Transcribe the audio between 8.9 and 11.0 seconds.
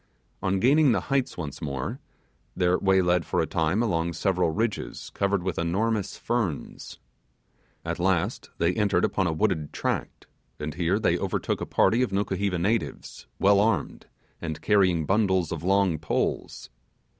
upon a wooded tract, and here